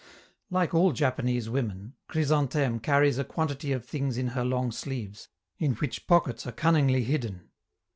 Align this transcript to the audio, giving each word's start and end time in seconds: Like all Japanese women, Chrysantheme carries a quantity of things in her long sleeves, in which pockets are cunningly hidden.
Like 0.49 0.73
all 0.73 0.93
Japanese 0.93 1.47
women, 1.47 1.93
Chrysantheme 2.07 2.79
carries 2.79 3.19
a 3.19 3.23
quantity 3.23 3.71
of 3.71 3.85
things 3.85 4.17
in 4.17 4.29
her 4.29 4.43
long 4.43 4.71
sleeves, 4.71 5.27
in 5.59 5.73
which 5.75 6.07
pockets 6.07 6.47
are 6.47 6.51
cunningly 6.51 7.03
hidden. 7.03 7.51